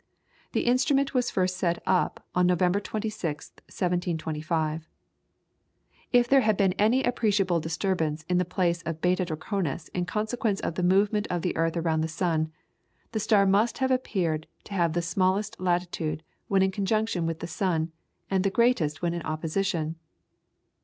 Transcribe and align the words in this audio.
The 0.53 0.65
instrument 0.65 1.13
was 1.13 1.29
first 1.29 1.57
set 1.57 1.77
up 1.85 2.25
on 2.33 2.47
November 2.47 2.79
26th, 2.81 3.57
1725. 3.69 4.89
If 6.11 6.27
there 6.27 6.41
had 6.41 6.57
been 6.57 6.73
any 6.73 7.03
appreciable 7.03 7.59
disturbance 7.59 8.25
in 8.27 8.39
the 8.39 8.43
place 8.43 8.81
of 8.81 8.99
Beta 8.99 9.25
Draconis 9.25 9.89
in 9.89 10.07
consequence 10.07 10.59
of 10.61 10.73
the 10.73 10.81
movement 10.81 11.27
of 11.29 11.43
the 11.43 11.55
earth 11.55 11.77
around 11.77 12.01
the 12.01 12.07
sun, 12.07 12.51
the 13.11 13.19
star 13.19 13.45
must 13.45 13.79
appear 13.79 14.39
to 14.63 14.73
have 14.73 14.93
the 14.93 15.03
smallest 15.03 15.59
latitude 15.61 16.23
when 16.47 16.63
in 16.63 16.71
conjunction 16.71 17.27
with 17.27 17.39
the 17.39 17.45
sun, 17.45 17.91
and 18.27 18.43
the 18.43 18.49
greatest 18.49 19.03
when 19.03 19.13
in 19.13 19.21
opposition. 19.21 19.97